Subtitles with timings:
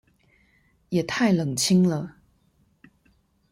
[0.89, 2.17] 也太冷清了